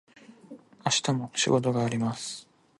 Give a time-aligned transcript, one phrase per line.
[0.83, 2.47] 明日も仕事があります。